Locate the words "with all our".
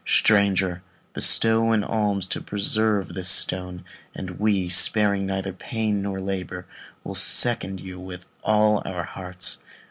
7.99-9.03